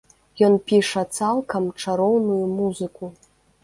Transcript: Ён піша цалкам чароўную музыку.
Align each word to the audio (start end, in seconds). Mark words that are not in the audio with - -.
Ён 0.47 0.55
піша 0.71 1.03
цалкам 1.19 1.71
чароўную 1.85 2.43
музыку. 2.59 3.17